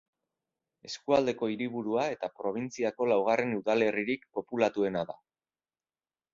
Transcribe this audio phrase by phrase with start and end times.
[0.87, 5.21] Eskualdeko hiriburua eta probintziako laugarren udalerririk populatuena da.